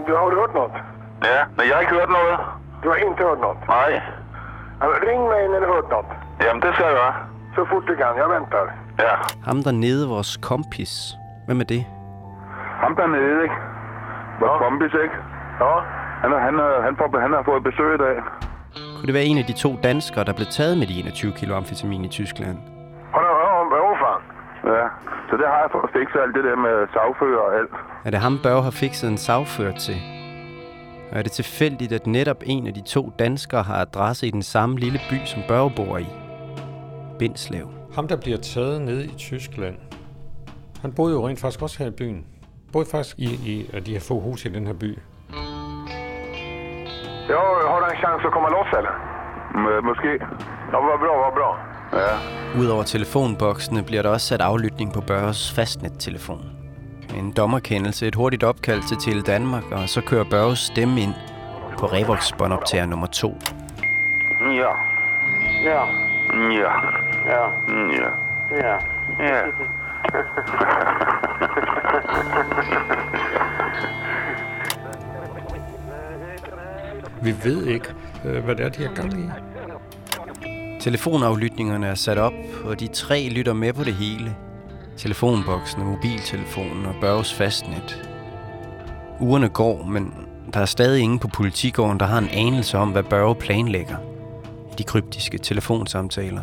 [0.07, 0.73] du har du hørt noget?
[1.31, 2.35] Ja, men jeg har ikke hørt noget.
[2.83, 3.59] Du har inte hört något?
[3.77, 3.91] Nej.
[4.79, 6.09] Men Ring mig när du hört något.
[6.43, 7.15] Jamen, det skal jeg gøre.
[7.55, 8.65] Så fort du kan, jeg väntar.
[9.05, 9.13] Ja.
[9.49, 10.93] Ham dernede, vores kompis.
[11.47, 11.83] Hvem er det?
[12.83, 13.57] Ham dernede, ikke?
[14.41, 14.63] Vores ja.
[14.65, 15.15] kompis, ikke?
[15.63, 15.73] Ja.
[16.21, 18.15] Han, er, han, er, han, får, han har fået besøg i dag.
[19.05, 21.55] Kunne det være en af de to danskere, der blev taget med de 21 kilo
[21.55, 22.57] amfetamin i Tyskland?
[24.73, 24.85] Ja,
[25.29, 27.71] så det har jeg fået fikset alt det der med sagfører og alt.
[28.05, 29.95] Er det ham, Børge har fikset en sagfører til?
[31.11, 34.43] Og er det tilfældigt, at netop en af de to danskere har adresse i den
[34.43, 36.07] samme lille by, som Børge bor i?
[37.19, 37.67] Bindslev.
[37.95, 39.75] Ham, der bliver taget ned i Tyskland,
[40.81, 42.25] han boede jo rent faktisk også her i byen.
[42.73, 44.97] Boede faktisk i, i de her få hus i den her by.
[47.29, 48.91] Ja, har du en chans att komma loss eller?
[49.55, 50.07] M- måske.
[50.71, 51.57] Ja, vad bra, vad bra.
[51.93, 52.17] Ja.
[52.61, 56.41] Udover telefonboksene bliver der også sat aflytning på Børges fastnettelefon.
[57.17, 61.13] En dommerkendelse, et hurtigt opkald til Tele Danmark, og så kører Børges stemme ind
[61.79, 63.37] på Revox båndoptager nummer 2.
[64.41, 64.69] Ja.
[65.65, 65.81] Ja,
[66.51, 66.71] Ja.
[67.25, 67.43] ja,
[67.91, 68.09] Ja.
[68.51, 68.75] ja.
[69.19, 69.41] Ja.
[77.21, 77.93] Vi ved ikke,
[78.25, 79.29] øh, hvad det er, de har gang i.
[80.79, 82.33] Telefonaflytningerne er sat op,
[82.65, 84.35] og de tre lytter med på det hele.
[84.97, 88.09] Telefonboksen og mobiltelefonen og Børges fastnet.
[89.19, 90.13] Ugerne går, men
[90.53, 93.97] der er stadig ingen på politigården, der har en anelse om, hvad Børge planlægger
[94.71, 96.41] i de kryptiske telefonsamtaler.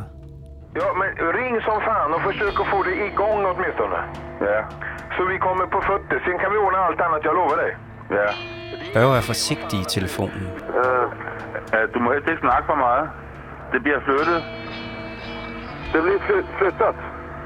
[0.81, 1.09] Ja, men
[1.39, 3.99] ring som fan och försök att få det igång åtminstone.
[4.41, 4.59] Ja.
[5.17, 6.19] Så vi kommer på fötter.
[6.25, 7.77] Sen kan vi ordna allt annat, jag lovar dig.
[8.11, 8.29] Ja.
[8.95, 10.43] Børge er forsigtig i telefonen.
[10.43, 11.05] Øh,
[11.73, 13.09] ja, du må helst ikke snakke for meget.
[13.73, 14.41] Det bliver flyttet.
[15.93, 16.95] Det blir fly- flyttat.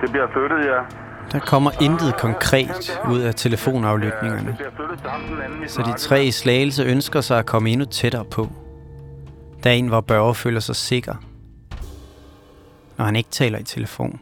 [0.00, 0.80] Det bliver flyttet, ja.
[1.32, 7.20] Der kommer intet konkret ud af telefonaflytningerne, bliver flyttet så de tre i Slagelse ønsker
[7.20, 8.48] sig at komme endnu tættere på.
[9.64, 11.14] Dagen, hvor Børge føler sig sikker.
[12.98, 14.20] Når han ikke taler i telefon.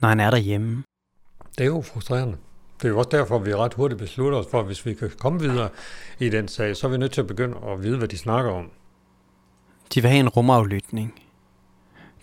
[0.00, 0.82] Når han er derhjemme.
[1.58, 2.36] Det er jo frustrerende.
[2.82, 5.10] Det er jo også derfor, vi ret hurtigt beslutter os for, at hvis vi kan
[5.18, 5.68] komme videre
[6.18, 8.50] i den sag, så er vi nødt til at begynde at vide, hvad de snakker
[8.50, 8.70] om.
[9.94, 11.14] De vil have en rumaflytning.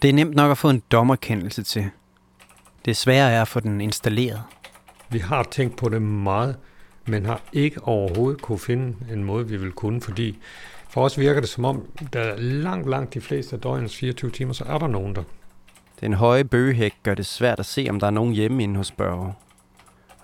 [0.01, 1.89] Det er nemt nok at få en dommerkendelse til.
[2.85, 4.41] Det svære er at få den installeret.
[5.09, 6.55] Vi har tænkt på det meget,
[7.05, 10.37] men har ikke overhovedet kunne finde en måde, vi vil kunne, fordi
[10.89, 14.31] for os virker det som om, der er langt, langt de fleste af døgnets 24
[14.31, 15.23] timer, så er der nogen der.
[16.01, 18.91] Den høje bøgehæk gør det svært at se, om der er nogen hjemme inde hos
[18.91, 19.33] Børge.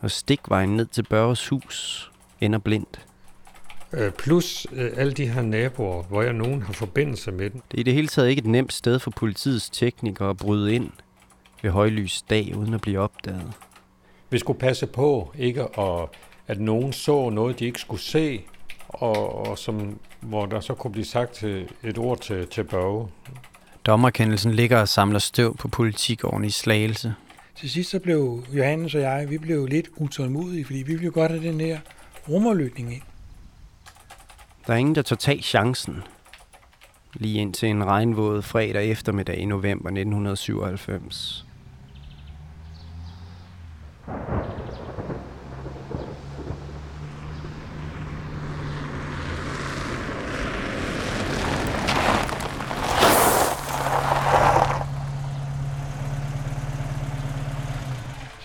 [0.02, 3.06] Og stikvejen ned til Børges hus ender blindt.
[3.94, 7.62] Øh, Plus øh, alle de her naboer, hvor jeg nogen har forbindelse med den.
[7.72, 10.76] Det er i det hele taget ikke et nemt sted for politiets teknikere at bryde
[10.76, 10.90] ind
[11.62, 13.52] ved højlys dag uden at blive opdaget.
[14.30, 16.10] Vi skulle passe på ikke at,
[16.48, 18.42] at nogen så noget, de ikke skulle se,
[18.88, 23.08] og, og som, hvor der så kunne blive sagt til, et ord til, til Børge.
[23.86, 27.16] Dommerkendelsen ligger og samler støv på politigården i Slagelse.
[27.56, 31.32] Til sidst så blev Johannes og jeg, vi blev lidt utålmodige, fordi vi ville godt
[31.32, 31.80] have den her
[32.30, 33.02] rumerlytning ind.
[34.68, 36.04] Der er ingen, der tør tage chancen.
[37.14, 41.46] Lige indtil en regnvåd fredag eftermiddag i november 1997.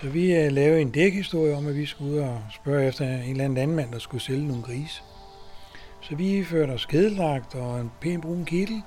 [0.01, 3.31] Så vi uh, lavede en dækhistorie om, at vi skulle ud og spørge efter en
[3.31, 5.01] eller anden landmand, der skulle sælge nogle grise.
[6.01, 8.81] Så vi førte os kedelagt og en pæn brun kittel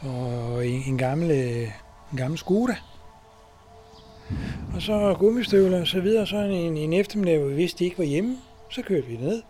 [0.00, 1.68] og en, en, gammel, øh,
[2.12, 2.76] en gammel Skoda.
[4.74, 6.26] Og så gummistøvler og så videre.
[6.26, 8.36] Så en, en eftermiddag, hvor vi vidste, de ikke var hjemme,
[8.70, 9.42] så kørte vi ned.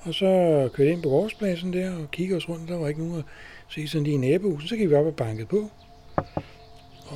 [0.00, 0.26] Og så
[0.72, 2.68] kørte ind på gårdspladsen der og kiggede os rundt.
[2.68, 3.24] Der var ikke nogen at
[3.68, 4.68] se sådan lige i nabohusen.
[4.68, 5.70] Så gik vi op og bankede på.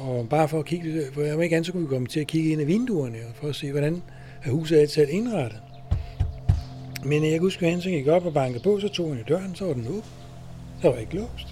[0.03, 2.21] Og bare for at kigge for jeg må ikke andet, så kunne vi komme til
[2.21, 4.03] at kigge ind af vinduerne, og for at se, hvordan
[4.45, 5.61] er huset altid er indrettet.
[7.05, 9.19] Men jeg kan huske, at han så gik op og bankede på, så tog han
[9.19, 10.11] i døren, så var den åben.
[10.83, 11.47] Der var ikke låst.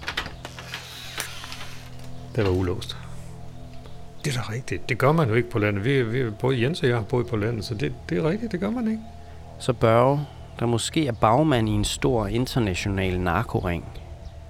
[2.37, 2.96] Det var ulåst.
[4.24, 4.88] Det er da rigtigt.
[4.88, 5.85] Det gør man jo ikke på landet.
[5.85, 8.52] Vi, vi, både Jens og jeg har boet på landet, så det, det er rigtigt.
[8.52, 9.02] Det gør man ikke.
[9.59, 10.20] Så Børge,
[10.61, 13.85] der måske er bagmand i en stor international narkoring,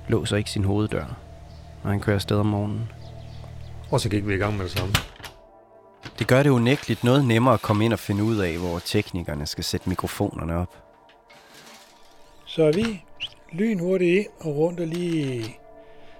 [0.09, 1.19] låser ikke sin hoveddør,
[1.85, 2.89] når han kører afsted om morgenen.
[3.91, 4.95] Og så gik vi i gang med det samme.
[6.19, 9.47] Det gør det unægteligt noget nemmere at komme ind og finde ud af, hvor teknikerne
[9.47, 10.77] skal sætte mikrofonerne op.
[12.45, 13.05] Så er vi
[13.53, 15.57] lynhurtigt ind og rundt og lige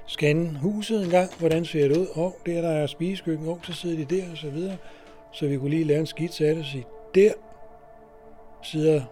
[0.07, 1.31] scanne huset en gang.
[1.39, 2.07] Hvordan ser det ud?
[2.17, 3.49] Åh, oh, der, der er spisekøkken.
[3.49, 4.77] Åh, oh, så sidder de der og så videre.
[5.33, 7.33] Så vi kunne lige lave en skitse af det og sige, der
[8.63, 9.03] sidder,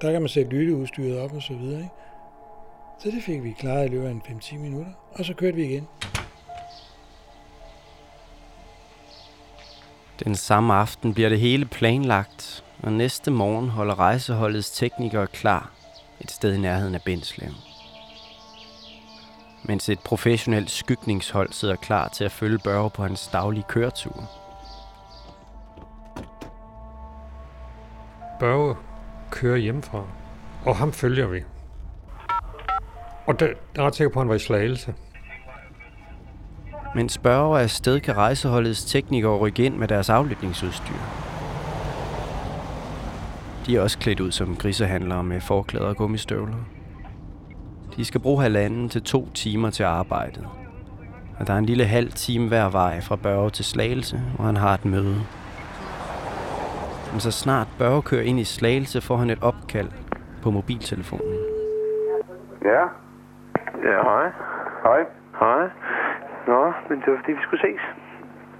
[0.00, 1.78] der kan man sætte lytteudstyret op og så videre.
[1.78, 1.90] Ikke?
[2.98, 5.64] Så det fik vi klaret i løbet af en 5-10 minutter, og så kørte vi
[5.64, 5.86] igen.
[10.24, 15.70] Den samme aften bliver det hele planlagt, og næste morgen holder rejseholdets teknikere klar
[16.20, 17.50] et sted i nærheden af Bindslev.
[19.62, 24.30] Mens et professionelt skygningshold sidder klar til at følge Børge på hans daglige køretur.
[28.40, 28.76] Børge
[29.30, 30.04] kører hjemmefra,
[30.66, 31.42] og ham følger vi.
[33.26, 34.94] Og der, der er ret sikker på, at han var i slagelse.
[36.94, 40.94] Mens Børge er afsted, kan rejseholdets teknikere rykke ind med deres aflytningsudstyr.
[43.66, 46.56] De er også klædt ud som grisehandlere med forklæder og gummistøvler.
[47.96, 50.48] De skal bruge halvanden til to timer til arbejdet.
[51.38, 54.56] Og der er en lille halv time hver vej fra Børge til Slagelse, hvor han
[54.56, 55.16] har et møde.
[57.12, 59.88] Men så snart Børge kører ind i Slagelse, får han et opkald
[60.42, 61.34] på mobiltelefonen.
[62.64, 62.80] Ja?
[63.88, 64.30] Ja, hej.
[64.84, 65.00] Hej.
[65.40, 65.68] Hej.
[66.46, 67.82] Nå, men det var fordi, vi skulle ses.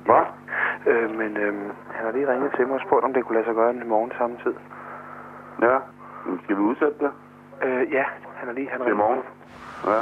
[0.04, 0.24] Hvad?
[0.86, 1.54] Øh, men øh,
[1.94, 3.88] han har lige ringet til mig og spurgt, om det kunne lade sig gøre i
[3.94, 4.54] morgen samme tid.
[5.62, 5.76] Ja,
[6.26, 7.12] men skal vi udsætte det?
[7.64, 8.04] Øh, ja,
[8.38, 8.68] han har lige...
[8.70, 9.22] Han Til morgen?
[9.86, 10.00] Ja.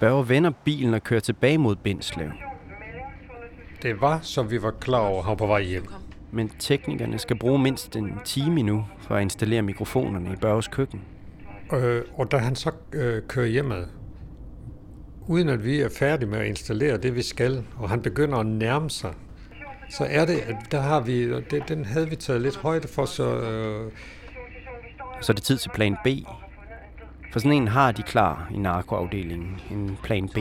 [0.00, 2.30] Børge vender bilen og kører tilbage mod Bindslev.
[3.82, 5.84] Det var, som vi var klar over, at han på vej hjem.
[6.30, 11.00] Men teknikerne skal bruge mindst en time nu for at installere mikrofonerne i Børges køkken.
[11.72, 13.86] Øh, og da han så øh, kører hjemad,
[15.26, 18.46] uden at vi er færdige med at installere det, vi skal, og han begynder at
[18.46, 19.14] nærme sig,
[19.90, 23.04] så er det, at der har vi, det, den havde vi taget lidt højde for,
[23.04, 23.92] så øh,
[25.20, 26.08] Så er det tid til plan B.
[27.32, 30.38] For sådan en har de klar i narkoafdelingen, en plan B.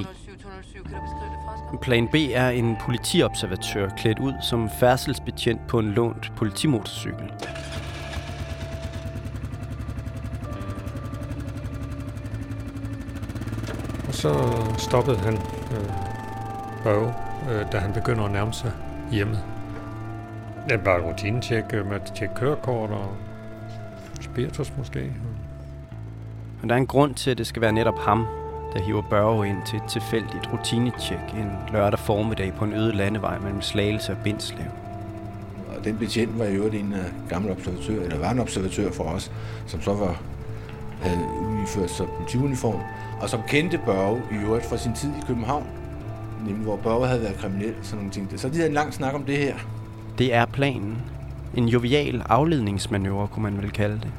[1.82, 7.32] Plan B er en politiobservatør klædt ud som færdselsbetjent på en lånt politimotorcykel.
[14.22, 14.34] Så
[14.78, 15.34] stoppede han
[15.72, 15.90] øh,
[16.84, 17.14] Børge,
[17.52, 18.72] øh, da han begynder at nærme sig
[19.12, 19.44] hjemmet.
[20.64, 23.08] Det er bare et rutinetjek øh, med at tjekke kørekort og
[24.22, 25.14] spiritus måske.
[26.64, 28.26] Og der er en grund til, at det skal være netop ham,
[28.74, 33.40] der hiver Børge ind til et tilfældigt rutinetjek en lørdag formiddag på en øde landevej
[33.40, 34.68] mellem Slagelse og Bindslev.
[35.78, 39.04] Og den betjent var i øvrigt en af gamle observatør, eller var en observatør for
[39.04, 39.32] os,
[39.68, 40.22] som så var,
[41.02, 41.28] havde
[41.62, 42.82] udført sig politiuniform,
[43.22, 45.68] og som kendte Børge i øvrigt fra sin tid i København,
[46.46, 48.40] nemlig hvor Børge havde været kriminel, sådan nogle ting.
[48.40, 49.56] Så de havde en lang snak om det her.
[50.18, 51.02] Det er planen.
[51.56, 54.12] En jovial afledningsmanøvre, kunne man vel kalde det.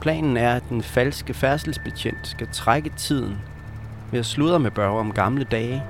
[0.00, 3.38] Planen er, at den falske færdselsbetjent skal trække tiden
[4.10, 5.82] ved at sludre med Børge om gamle dage,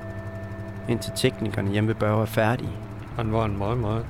[0.88, 2.70] indtil teknikerne hjemme ved Børge er færdige.
[3.16, 4.06] Han var en meget, meget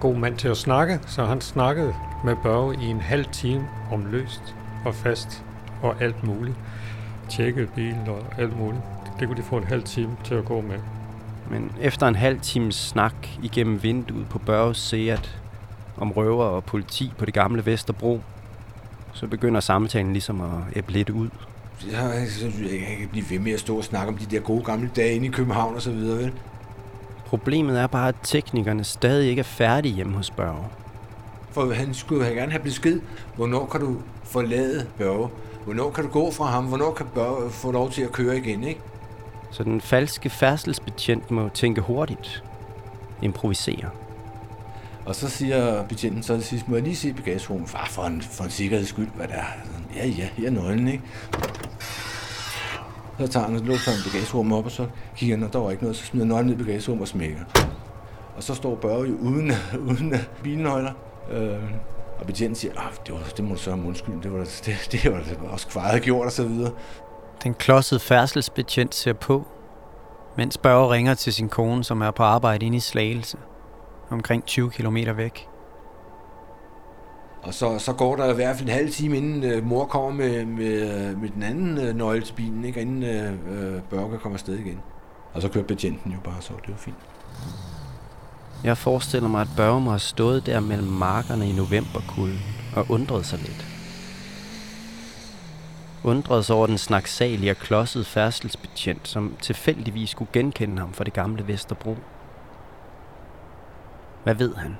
[0.00, 4.06] god mand til at snakke, så han snakkede med Børge i en halv time om
[4.06, 4.54] løst
[4.84, 5.44] og fast
[5.82, 6.56] og alt muligt.
[7.36, 8.82] Tjekkede bilen og alt muligt.
[9.20, 10.78] Det kunne de få en halv time til at gå med.
[11.50, 15.40] Men efter en halv times snak igennem vinduet på Børges Seat
[15.96, 18.20] om røver og politi på det gamle Vesterbro,
[19.12, 21.28] så begynder samtalen ligesom at æble lidt ud.
[21.92, 24.26] Jeg, jeg, synes, jeg kan ikke blive ved med at stå og snakke om de
[24.36, 26.32] der gode gamle dage inde i København og så videre, vel?
[27.26, 30.64] Problemet er bare, at teknikerne stadig ikke er færdige hjemme hos Børge.
[31.50, 33.00] For han skulle have gerne have besked,
[33.36, 35.28] hvornår kan du forlade Børge?
[35.64, 36.64] Hvornår kan du gå fra ham?
[36.64, 38.80] Hvornår kan Børge få lov til at køre igen, ikke?
[39.50, 42.44] Så den falske færdselsbetjent må tænke hurtigt.
[43.22, 43.90] Improvisere.
[45.06, 47.68] Og så siger betjenten så til sidst, må jeg lige se bagagerummet?
[47.68, 49.44] Far, for en, for en sikkerheds skyld, hvad der er.
[49.96, 51.02] Ja, ja, her er nøglen, ikke?
[53.18, 55.82] Så tager han låser han bagagerummet op, og så kigger han, og der var ikke
[55.82, 57.40] noget, så smider nøglen ned i bagagerummet og smækker.
[58.36, 59.52] Og så står Børge jo uden,
[59.88, 60.92] uden bilnøgler.
[61.32, 61.58] Øh,
[62.22, 64.88] og betjenten siger, ah, det, var, det må du så have undskyld, det var, det,
[64.92, 65.12] det
[65.42, 66.72] var også kvaret gjort, og så videre.
[67.42, 69.46] Den klodsede færdselsbetjent ser på,
[70.36, 73.38] mens Børge ringer til sin kone, som er på arbejde inde i Slagelse,
[74.10, 75.48] omkring 20 km væk.
[77.42, 80.10] Og så, så går der i hvert fald en halv time, inden øh, mor kommer
[80.10, 82.80] med, med, med den anden øh, nøgle til bilen, ikke?
[82.80, 84.80] Inden øh, øh, Børge kommer afsted igen.
[85.32, 86.96] Og så kører betjenten jo bare så, det var fint.
[88.64, 92.40] Jeg forestiller mig, at Børge må have stået der mellem markerne i novemberkulden
[92.76, 93.66] og undret sig lidt.
[96.04, 101.12] Undret sig over den snaksalige og klodsede færdselsbetjent, som tilfældigvis skulle genkende ham fra det
[101.12, 101.96] gamle Vesterbro.
[104.24, 104.76] Hvad ved han?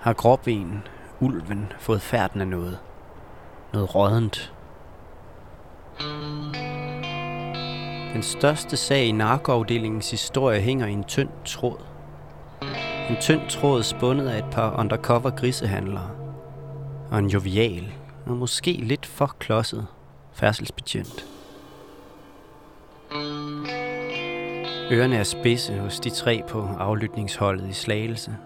[0.00, 0.82] Har gråbenen,
[1.20, 2.78] ulven, fået færden af noget?
[3.72, 4.52] Noget rådent?
[8.12, 11.78] Den største sag i narkoafdelingens historie hænger i en tynd tråd.
[13.10, 16.10] En tynd tråd spundet af et par undercover grisehandlere.
[17.10, 17.92] Og en jovial,
[18.26, 19.86] og måske lidt for klodset,
[20.32, 21.26] færdselsbetjent.
[24.92, 28.36] Ørerne er spidse hos de tre på aflytningsholdet i Slagelse.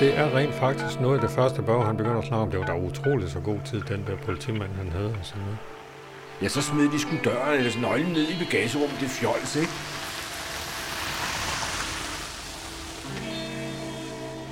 [0.00, 2.50] Det er rent faktisk noget af det første bog, han begynder at snakke om.
[2.50, 5.58] Det var da utroligt så god tid, den der politimand, han havde og sådan noget.
[6.42, 9.00] Ja, så smed de sgu døren eller nøglen ned i bagagerummet.
[9.00, 9.70] Det fjols, ikke?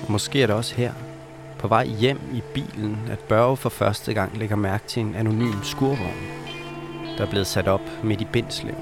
[0.09, 0.93] Måske er det også her,
[1.59, 5.63] på vej hjem i bilen, at Børge for første gang lægger mærke til en anonym
[5.63, 6.17] skurvogn,
[7.17, 8.75] der er blevet sat op midt i Bindslev.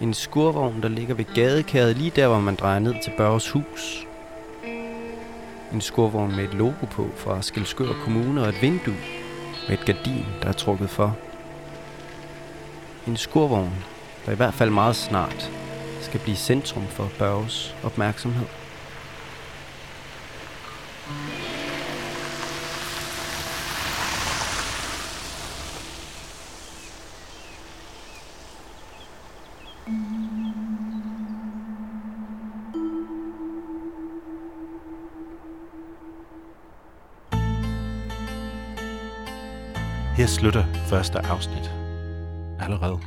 [0.00, 4.06] En skurvogn, der ligger ved gadekæret lige der, hvor man drejer ned til Børges hus.
[5.72, 9.21] En skurvogn med et logo på fra Skilskør Kommune og et vindue
[9.68, 11.16] med et gardin, der er trukket for.
[13.06, 13.84] En skurvogn,
[14.26, 15.50] der i hvert fald meget snart
[16.00, 18.61] skal blive centrum for Børges opmærksomhed.
[40.16, 41.70] Her slutter første afsnit.
[42.60, 42.98] Allerede.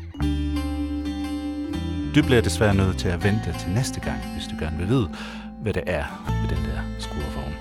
[2.15, 5.09] Du bliver desværre nødt til at vente til næste gang, hvis du gerne vil vide,
[5.61, 6.05] hvad det er
[6.41, 7.53] ved den der skurvogn.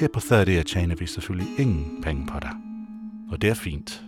[0.00, 2.69] Her på 30 tjener vi selvfølgelig ingen penge på dig
[3.30, 4.02] og det er fint.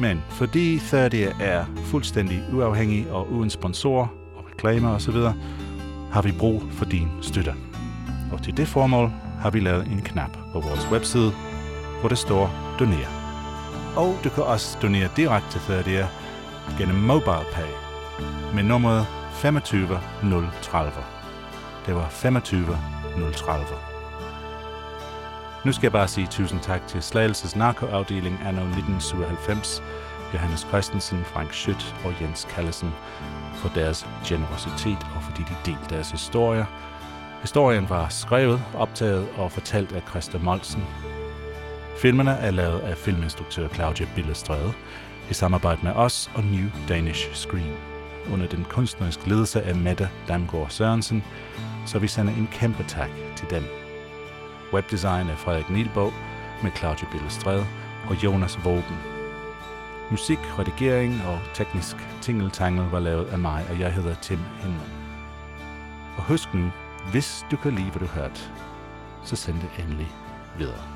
[0.00, 4.06] Men fordi 30 er fuldstændig uafhængig og uden sponsorer
[4.36, 5.16] og reklamer osv.,
[6.12, 7.54] har vi brug for din støtte.
[8.32, 9.10] Og til det formål
[9.40, 11.32] har vi lavet en knap på vores webside,
[12.00, 13.08] hvor det står Doner.
[13.96, 16.06] Og du kan også donere direkte til 30
[16.78, 17.70] gennem MobilePay
[18.54, 20.92] med nummeret 25030.
[21.86, 23.93] Det var 25030.
[25.64, 29.82] Nu skal jeg bare sige tusind tak til Slagelses narkoafdeling anno 1997,
[30.34, 32.92] Johannes Christensen, Frank Schødt og Jens Kallesen
[33.54, 36.64] for deres generositet og fordi de delte deres historier.
[37.40, 40.84] Historien var skrevet, optaget og fortalt af Christa Molsen.
[41.98, 44.72] Filmerne er lavet af filminstruktør Claudia Billestræde
[45.30, 47.76] i samarbejde med os og New Danish Screen
[48.32, 51.24] under den kunstneriske ledelse af Mette Damgaard Sørensen,
[51.86, 53.83] så vi sender en kæmpe tak til dem.
[54.74, 56.12] Webdesign af Frederik Nielbog
[56.62, 57.64] med Claudia Billestred
[58.08, 58.96] og Jonas Våben.
[60.10, 64.90] Musik, redigering og teknisk tingeltangel var lavet af mig, og jeg hedder Tim Henman.
[66.16, 66.70] Og husk nu,
[67.10, 68.40] hvis du kan lide, hvad du hørte,
[69.24, 70.08] så send det endelig
[70.58, 70.93] videre.